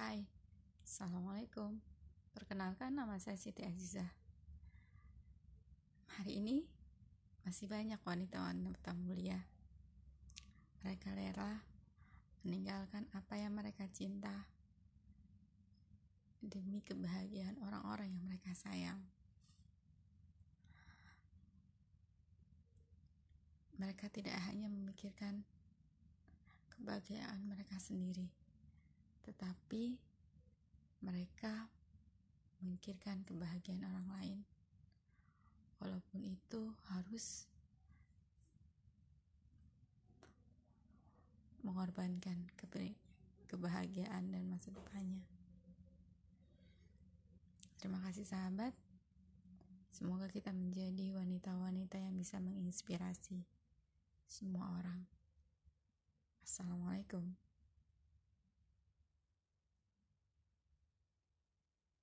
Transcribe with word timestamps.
Hai, 0.00 0.24
Assalamualaikum. 0.80 1.76
Perkenalkan 2.32 2.96
nama 2.96 3.20
saya 3.20 3.36
Siti 3.36 3.60
Azizah 3.60 4.08
Hari 6.16 6.40
ini 6.40 6.64
masih 7.44 7.68
banyak 7.68 8.00
wanita-wanita 8.00 8.96
mulia. 8.96 9.36
Mereka 10.80 11.12
rela 11.12 11.60
meninggalkan 12.48 13.12
apa 13.12 13.44
yang 13.44 13.52
mereka 13.52 13.84
cinta 13.92 14.48
Demi 16.40 16.80
kebahagiaan 16.80 17.60
orang-orang 17.60 18.08
yang 18.08 18.24
mereka 18.24 18.56
sayang. 18.56 19.04
Mereka 23.76 24.08
tidak 24.08 24.40
hanya 24.48 24.72
memikirkan 24.72 25.44
kebahagiaan 26.72 27.44
mereka 27.44 27.76
sendiri 27.76 28.39
tetapi 29.30 29.94
mereka 31.06 31.70
memikirkan 32.58 33.22
kebahagiaan 33.22 33.86
orang 33.86 34.08
lain, 34.18 34.38
walaupun 35.78 36.26
itu 36.26 36.74
harus 36.90 37.46
mengorbankan 41.62 42.50
kebahagiaan 43.46 44.34
dan 44.34 44.42
masa 44.50 44.74
depannya. 44.74 45.22
Terima 47.78 48.02
kasih, 48.02 48.26
sahabat. 48.26 48.74
Semoga 49.94 50.26
kita 50.26 50.50
menjadi 50.50 51.16
wanita-wanita 51.16 52.02
yang 52.02 52.18
bisa 52.18 52.42
menginspirasi 52.42 53.46
semua 54.26 54.74
orang. 54.74 55.06
Assalamualaikum. 56.44 57.49